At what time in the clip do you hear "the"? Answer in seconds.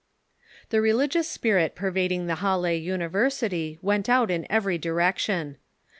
0.69-0.81, 2.25-2.37